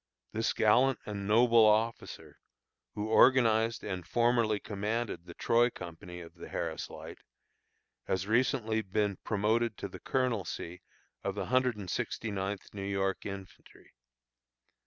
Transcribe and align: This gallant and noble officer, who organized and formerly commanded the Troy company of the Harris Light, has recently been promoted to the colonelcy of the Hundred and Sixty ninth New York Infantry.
This 0.31 0.51
gallant 0.51 0.97
and 1.05 1.27
noble 1.27 1.63
officer, 1.63 2.39
who 2.95 3.09
organized 3.11 3.83
and 3.83 4.03
formerly 4.03 4.59
commanded 4.59 5.25
the 5.27 5.35
Troy 5.35 5.69
company 5.69 6.21
of 6.21 6.33
the 6.33 6.49
Harris 6.49 6.89
Light, 6.89 7.19
has 8.07 8.25
recently 8.25 8.81
been 8.81 9.17
promoted 9.17 9.77
to 9.77 9.87
the 9.87 9.99
colonelcy 9.99 10.81
of 11.23 11.35
the 11.35 11.45
Hundred 11.53 11.77
and 11.77 11.87
Sixty 11.87 12.31
ninth 12.31 12.73
New 12.73 12.81
York 12.81 13.27
Infantry. 13.27 13.93